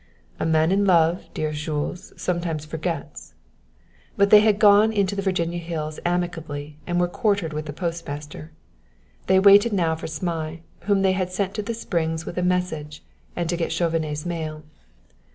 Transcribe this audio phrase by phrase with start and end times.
[0.39, 3.35] "A man in love, dearest Jules, sometimes forgets;"
[4.17, 8.51] but they had gone into the Virginia hills amicably and were quartered with the postmaster.
[9.27, 13.03] They waited now for Zmai, whom they had sent to the Springs with a message
[13.35, 14.63] and to get Chauvenet's mail.